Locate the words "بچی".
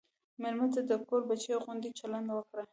1.29-1.53